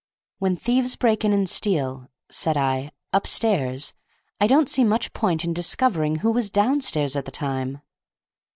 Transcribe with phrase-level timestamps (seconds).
[0.39, 3.93] "When thieves break in and steal," said I, "upstairs,
[4.39, 7.81] I don't see much point in discovering who was downstairs at the time."